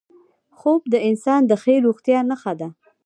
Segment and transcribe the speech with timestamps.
[0.57, 2.69] خوب د انسان د ښې روغتیا نښه ده